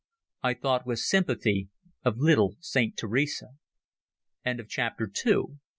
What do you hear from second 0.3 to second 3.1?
I thought with sympathy of little Saint